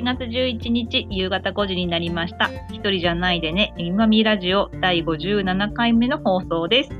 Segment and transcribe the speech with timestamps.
[0.00, 2.48] 8月11日夕方5時になりました。
[2.70, 6.90] 一人じゃないでね、えみまみラジオ第57回目の放送です。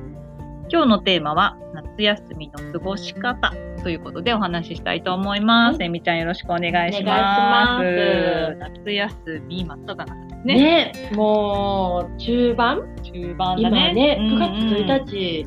[0.71, 5.79] 今日のテーマは、夏休みの過ごし方ということでお話ししたいと思います。
[5.79, 7.83] はいえみちゃんよろしくお願いしおます。
[7.83, 10.55] 願夏休み真っ只中ですね。
[10.55, 12.83] ね、もう中盤？
[13.03, 13.95] 中盤だ今ね。
[13.95, 15.47] ね、うんうん9月1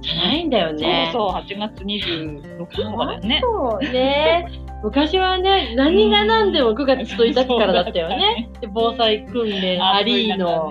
[0.00, 1.10] じゃないんだよね。
[1.12, 3.40] そうそう、8月26日とかだよね。
[3.42, 4.65] そうね。
[4.86, 8.48] 昔はね、何が何でも9月1日からだったよね。
[8.60, 10.70] で防災訓練ありーの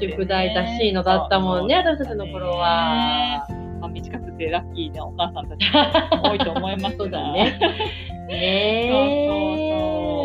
[0.00, 3.46] 宿題だしのだったもんね、私たちの頃は。
[3.80, 5.70] まあ、短くてラッキーなお母さんたち
[6.22, 7.58] も 多いと思いますがそうだね。
[8.28, 9.06] ね そう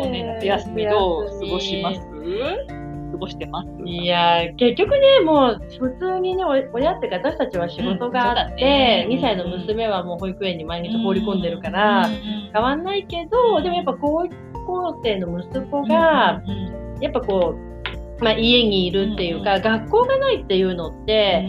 [0.00, 0.10] うそう。
[0.10, 2.00] ね、夏休みどう過ごします？
[2.00, 2.87] 過
[3.18, 3.68] ごしてます。
[3.84, 9.06] いやー結局ね、もう普通にね、お親ってか私たちは仕事があって、うんそうだね。
[9.10, 14.26] 2歳の娘はもう保育園に毎日放り込んでるから、うんうん変わんないけど、でもやっぱ高
[14.66, 17.54] 校生の息子が、うんうんやっぱこ
[18.20, 21.44] う、まあ、家にいるっていうか、学校がないっていうのって、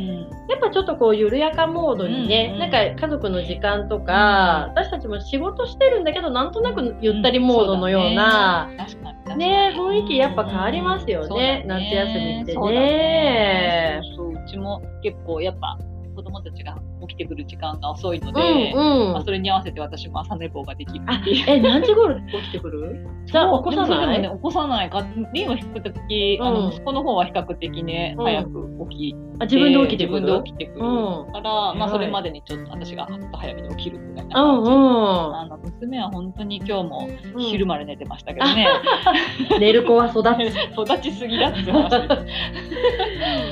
[0.50, 9.19] やっぱちょっとこう緩やかモードにね、うんなんか家族の時間とか、私たちも仕事してるんだけどなんとなくゆったりモードのような、確かに。
[9.19, 9.73] 確ね。
[9.75, 12.53] 雰囲気やっぱ変わりますよねそうだ夏休みってね。
[12.53, 14.01] そうだね。
[14.16, 14.31] そう。
[14.34, 15.78] うちも結構やっぱ
[16.16, 16.78] 子供たちが
[17.09, 18.42] 起きてくる時間が遅いので、
[18.74, 21.46] うんうんまあ、それに合わせて私も朝寝坊ができるあっていう。
[21.47, 23.06] え何時頃起きてくる？
[23.25, 25.06] じゃあ起こさない、ね、起こさないか。
[25.34, 30.22] リンを引くとき、あうんの、息子の方は比較的ね、うん早く起きて、あ自分で起きてくる？
[30.22, 30.86] 自分で起きてくる。
[30.86, 34.72] うんから、まあ、それまでにちょっと私がはっと早めに起きるみたいな感じ。
[34.72, 38.68] うんうんあの、娘は本当に今日も昼まで寝てましたけどね、
[39.59, 40.28] 寝る子は育つ
[40.80, 42.08] 育ちすぎだって話で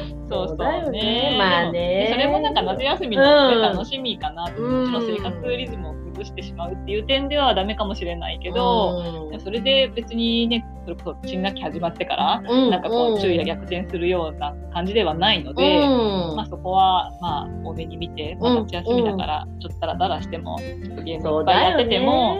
[0.10, 0.17] す。
[0.30, 0.92] そうそう。
[0.92, 1.32] ね。
[1.32, 1.36] ね。
[1.38, 2.10] まあね。
[2.12, 3.24] それもなんか夏休みの、
[3.62, 4.92] 楽しみかなうん。
[4.92, 9.40] もちろん生活リズムを崩してしまうっていう点ではダメかもしれないけど、うん。
[9.40, 12.70] それで別にね、それこそ新学期始まってから、うん。
[12.70, 16.36] なんかこう、昼夜逆転するような感じではないので、うん。
[16.36, 20.58] まあそこは、まあ、多めに見て、まあ、夏休みだから、ちょっとダラダラしても、
[21.06, 22.38] ゲームそいうっぱいやってても、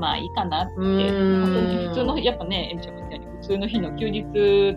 [0.00, 1.42] まあいいかなって、うん。
[1.42, 4.24] 本当に普通の、やっぱね、エミちゃんも言ったように、普通の日の休日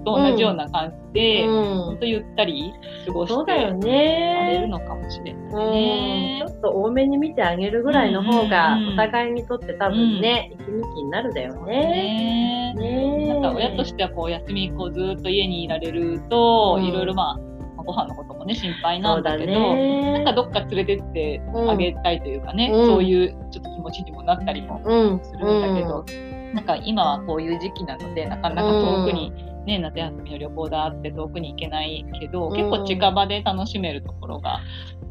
[0.03, 1.75] と同じような感じで、うん。
[1.85, 2.73] 本当ゆったり
[3.05, 4.67] 過ごしてられるね。
[4.67, 5.71] のかもしれないうん。
[5.71, 6.53] ねちょ。
[6.53, 12.73] っと多めに見てあげるぐらいの方がお互いにとって多分ね、息抜きになるだよね。
[12.75, 13.27] ね。
[13.27, 16.85] ねなんか親としてはこう休みこうずっと家にいられると、うん。
[16.85, 17.52] いろいろまあ、
[17.85, 20.13] まあご飯のこともね心配そうんだけど、ね。
[20.13, 22.85] なんかどっか連れてってあげたいというかね、うん。
[22.87, 25.23] そういうちょっと気持ちにもなったりもうん。
[25.23, 26.05] するんだけど、
[26.53, 29.31] なんか今はこういう時期なのでなかなか遠くに、
[29.65, 32.55] ね、夏休みの旅行だって遠くに行けないけど、うん。
[32.55, 34.59] 結構近場で楽しめるところが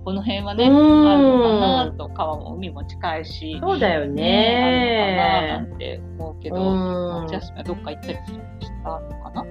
[0.04, 1.08] この辺はね、うん。
[1.08, 5.06] あるのかなと川も海も近いし、そうだよね。
[5.28, 5.74] あるのかななね。
[5.74, 7.26] んて思うけど、うん。
[7.26, 8.20] 夏休みはどっか行ったりし
[8.82, 9.44] たのかな？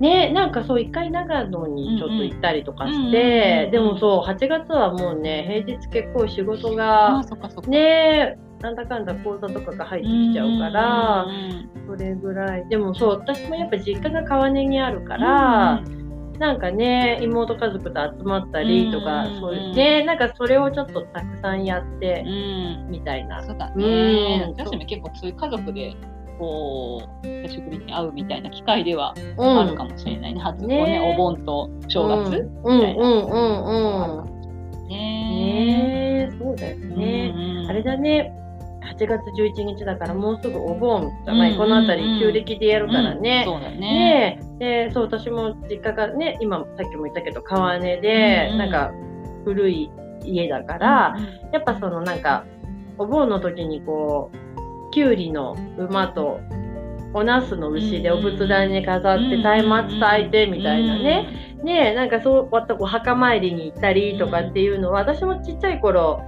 [0.00, 7.22] ね、なんかそう一回長野にちょっと行ったりとかしうんうんうんてうん、でもそう8月はもうね平日結構仕事あが。
[7.68, 12.68] ねなんだかんだ講座とかが入ってきちゃうからう、んそれぐらい。
[12.68, 15.82] でもそう、私もやっぱ実家が川根にあるから、
[16.38, 22.30] なんかね、妹家族と集まったりとか、うんそういうね、なんかそれをちょっとたくさんやってう、
[22.88, 23.42] ん、みたいな。
[23.42, 24.46] そうだうね。
[24.46, 25.94] ん夏休み結構そういう家族で、
[26.38, 30.40] こう、久しぶりに会うみたいな機会ではうあるかもしれないね。
[30.40, 31.14] 初こうねね。
[31.14, 34.24] お盆と正月うん、うん、みたいな
[34.88, 36.32] ね。
[36.38, 37.34] そうだよね。
[37.34, 37.70] うん。
[37.70, 38.32] あれだね、
[38.96, 41.58] 8月11日だからもうすぐお盆じゃない、うん。
[41.58, 43.42] この辺うんり旧暦でやるからね。
[43.46, 43.76] そうだね。
[43.76, 44.86] ねえ。
[44.86, 48.58] でそう私も実家がね今さっきも言ったけど川根で、うんうん。
[48.58, 48.92] なんか
[49.44, 49.90] 古い
[50.24, 51.16] 家だから、
[51.52, 52.44] やっぱそのなんか
[52.98, 54.36] お盆の時にこう
[54.94, 56.40] きゅうりの馬と
[57.12, 66.22] お茄子の牛でお仏壇に飾って松明炊いてみたいなね、ねなんかそうわったこう墓参りに行ったりとかっていうのは私もちっちゃい頃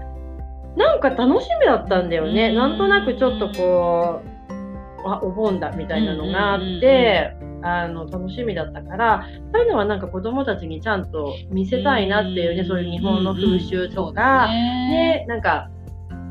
[0.76, 15.24] なんか楽しみだったんだよね、なんとなくちょっとこうあお盆だみたいなのがあって、あの楽しみだったからそういうのはなんか子供たちにちゃんと見せたいなっていうね、そういう日本の風習とか、ね。
[15.28, 15.70] なんか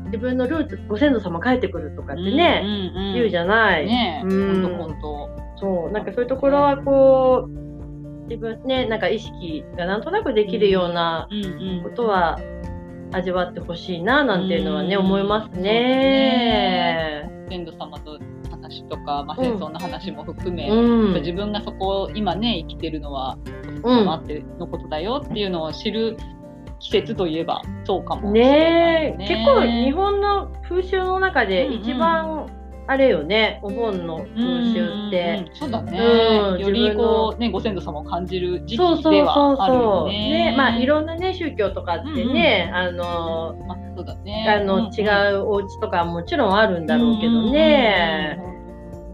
[0.06, 3.86] 自分のルーツご先祖様帰ってくるとかってね、うんうんうん、言うじゃない。
[3.86, 5.92] ね、うん、本当そう。
[5.92, 11.28] なんかそういうところはこう自分ねなんか意識がなんとなくできるような
[11.84, 12.38] ことは
[13.12, 17.30] 味わってほしいななんていうのはね、思いますね。
[17.48, 18.18] 先祖様と
[18.50, 23.38] 話とか、まあ、戦争の話も含め、うん、自分がそこを今ね生きてるのは
[23.84, 26.16] 様ってのことだよっていうのを知る
[26.78, 29.16] 季節といえばそうかもね。
[29.18, 32.46] ね結構日本の風習の中で一番
[32.88, 34.26] あれよね、お盆の風
[34.72, 35.44] 習って。
[35.54, 40.50] そうだね、うん、よりこう、ね、ご先祖様を感じる時期ではあるよね。
[40.50, 44.46] ねまあ、いろんなね、宗教とかってね、あの、まあ、そうだね。
[44.48, 45.02] あの、違
[45.34, 48.38] うお家とかもちろんあるんだろうけどね。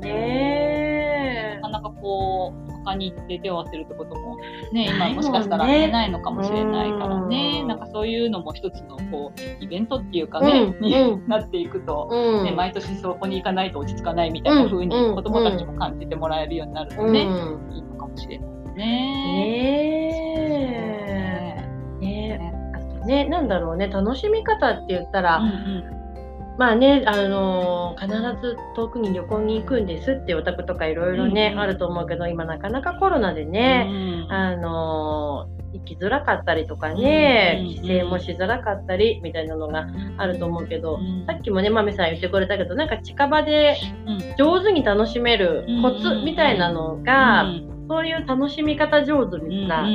[0.01, 4.39] ねなかなかこう、他に行って手を合わせるってことも
[4.73, 7.65] ね今もしかしたらないのかもしれないからね。
[7.65, 18.83] なんかそういうのも一つのこうイベントっていうかね、うん、になっていくと、うん、ね、毎年そこに行かないと落ち着かないみたいな風に子どもたちも感じてもらえるようになるとね、うん、いいのかもしれないね。
[22.01, 22.53] ねね。
[23.07, 26.02] ねなんだろうね楽しみ方って言ったら、うんうん
[26.59, 33.93] まあね、あのー、必ず遠くに旅行に行くんですってお宅とかいろいろね、うん、あると思うけど、今なかなかコロナでね、う
[34.29, 39.87] ん、あのー、行きづらかったりとかね、帰省もしづらかったりみたいなのが
[40.19, 43.77] あると思うけど、さっきもね、まめさん言ってくれたけど、なんか近場で
[44.39, 47.47] 上手に楽しめるコツみたいなのが、
[47.89, 49.87] そういう楽しみ方上手な、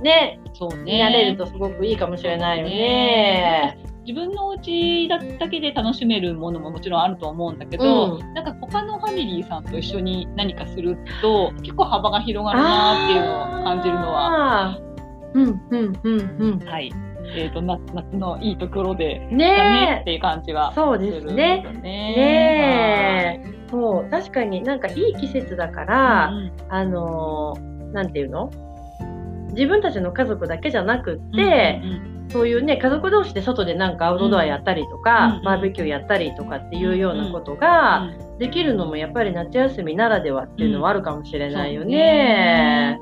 [0.00, 3.89] ね、そうね、やれるとすごくいいかもしれないよね。
[4.06, 5.18] 自分のお家だ
[5.48, 14.78] けで楽しめるものももちろんあると思うんだけど、うん、なんか他のファミリーさんと一緒に何かすると結構幅が広がるなっていうのを感じるのは。
[15.34, 16.58] うんうんうんうん。
[16.66, 16.90] はい。
[17.32, 21.62] えーと、夏夏のいいところでねっていう感じはそうですね。
[21.82, 23.44] ね。
[23.70, 27.54] そう確かになんかいい季節だから、うん、あの
[27.92, 28.50] なんていうの？
[29.50, 43.00] 自分たちの家族だけじゃなくって、うんうんそういうね、家族同士で外でなんかアウトドアやったりとか、うん、バーベキューやったりとかっていうようなことができるのもやっぱり夏休みならではっていうのはあるかもしれないよね。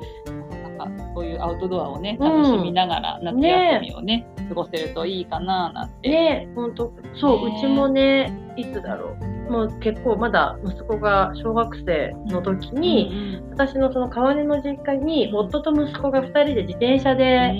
[0.79, 6.09] なんかそういうアウトドアをね、楽しみながら夏休みをね、ね過ごせるといいかななんて。
[6.09, 6.93] ね、本当。
[7.21, 9.53] そう、うちもね、いつだろう。
[9.53, 17.53] もう結構まだ息子が小学生の時に、私のその川根の実家に夫と息子が2人で自転車で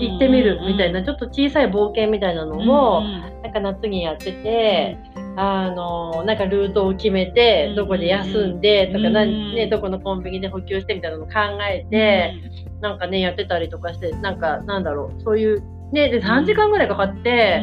[0.00, 4.98] 行ってみるみたいな、ちょっと小さい冒険みたいなのを、なんか夏にやってて。
[5.38, 11.32] あのなんかルートを決めてどこで休んでとか、ね、どこのコンビニで補給してみたいなのを考
[11.70, 12.32] えて、
[12.80, 15.62] なんかねやってたりとかしてなんかなんだろうそういう
[15.92, 17.62] ねで3時間ぐらいかかって、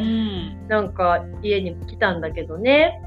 [0.68, 3.00] なんか家に来たんだけどね。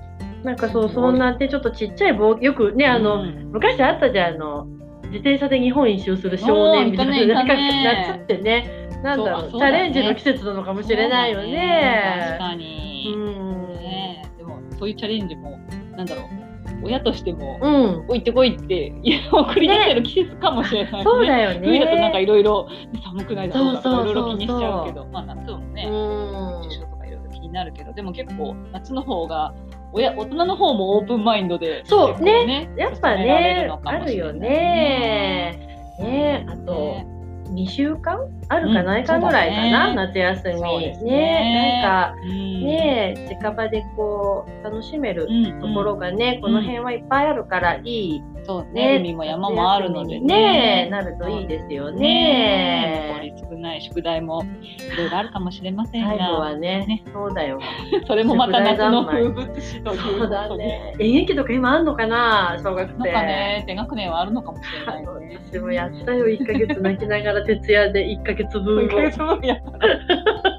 [0.44, 4.66] なんかそう、そんなってちょっとちっちゃい棒、よくね、あの、うん、昔あったじゃん、あの、
[5.06, 11.52] 自転車で日本一周する少年みたいな、ね、夏ってね、なんだろう、チャレンジの季節なのかもしれないよね。
[11.52, 13.14] ね確かに。
[13.16, 13.74] うん。
[13.76, 15.60] ねでも、そういうチャレンジも、
[15.96, 16.48] なんだろう。
[16.84, 18.94] 親としても、うん、行ってこいって
[19.32, 21.62] 送り出せる季節かもしれない、ねね、そうだよね。
[21.64, 22.70] 冬だとなんかいろいろ
[23.04, 29.54] 寒くないだろうとかいろいろ気にしちゃうけど、まあ夏もね、熱中症とかいろいろ気になるけど、でも結構夏の方が
[29.94, 37.08] 親大人の方もオープンマインドで、そうねやっぱねあるよねねあと、ね、
[37.50, 45.28] 2週間あるかないかぐらいかな、うんね、夏休みねねなんか、うん、ね近場でこう楽しめる
[45.62, 50.86] ところがね、うん、この辺はいっぱいあるからいい、そうね、海も山もあるのでね。
[50.86, 52.00] ねなるといいですよね。
[52.00, 56.10] ね少ない宿題もいろいろあるかもしれませんが。
[56.12, 57.60] 最後はね、ねそうだよ。
[58.08, 60.96] それもまた夏の風物詩というそうだね。
[61.00, 62.98] 演劇とか今あんのかな、小学生。
[62.98, 65.40] なんかね、低学年はあるのかもしれないね。
[65.52, 68.82] 私もやったよ、1ヶ月泣きながら徹夜で1ヶ月分を。
[68.82, 69.58] 1ヶ月分やっ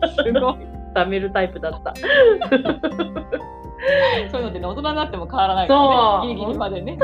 [0.02, 0.08] た。
[0.22, 0.78] すごい。
[0.94, 1.94] 貯めるタイプだった。
[4.30, 6.28] そういうのってね、大人になっても変わらないからね。
[6.28, 6.98] ギリギリまでね。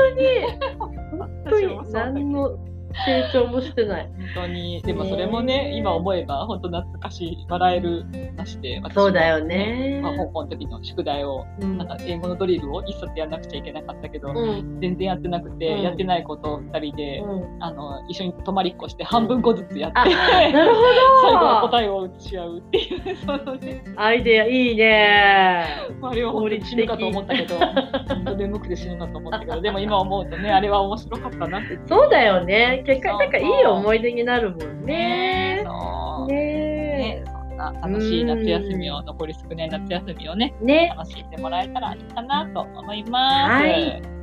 [0.77, 2.57] 本当に、本当に、 何の
[3.05, 4.09] 成長もしてない。
[4.35, 4.81] 本当に。
[4.81, 8.05] でもそれもね、ね今思えば本当懐かしい、笑える
[8.37, 14.79] 話で、私もそうだよねまあ、高校の時の宿題を、うんなんか英語のドリルを一冊やらなくちゃいけなかったけど、うん。
[14.79, 20.81] 全然やってなくて、うんやってないことを二人で、うんあの、一緒に泊まりっこして半分個ずつやって、あなるほ
[21.23, 25.65] 最後はど答えを打ち合うっていう、 そのね、アイデアいいね。
[26.01, 27.55] あれは本当に死ぬかと思ったけど、
[28.07, 31.79] 本当眠くて死ぬかと思ったけど、でも今思うとね、あれは面白かったなって。
[31.87, 32.83] そうだよね。
[32.85, 35.61] 結果、なんかいい思い出になるもんね。
[35.63, 36.27] そう。
[36.27, 40.93] ねねそんな楽しい夏休みを、残り少ない夏休みをね、ね。
[40.97, 43.63] 楽しんでもらえたらいいかなと思います。
[43.63, 44.15] はい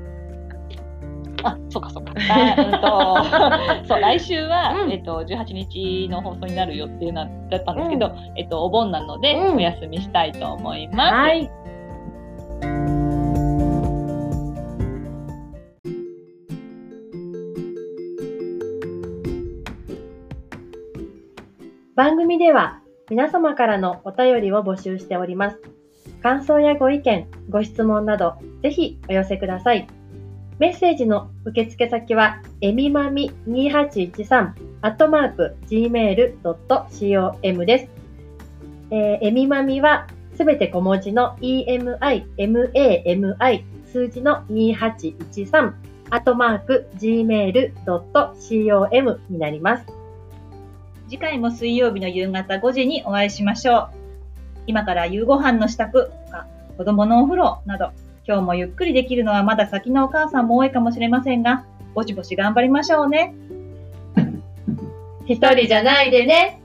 [1.45, 2.13] あ、そうかそうか。
[2.17, 11.15] あうんと そう、来週は、うんえっと、18日の放送になる予定なだったんですけど、えっと、お盆なので、うんお休みしたいと思います。
[11.15, 11.51] はい。
[22.23, 25.59] 組では皆様からのお便りを募集しております。
[26.23, 29.89] 感想やご意見、ご質問など、ぜひお寄せください。
[30.61, 34.53] メッセージの受付先は、えみまみ2813
[34.83, 37.89] アットマーク gmail.com です。
[38.93, 45.73] えーえみまみはすべて小文字の emi, mami, 数字の2813
[46.11, 50.02] アットマーク gmail.com になります。
[51.13, 53.91] 次回も水曜日の夕方5時にお会いしましょう。
[54.67, 56.47] 今から夕ご飯の支度とか、
[56.79, 57.91] 子供のお風呂など、
[58.27, 63.35] 今日もゆっくりできるのはまだ先のお母さんも多いかもしれませんが、ぼちぼち頑張りましょうね。
[65.29, 66.62] 一人じゃないでね。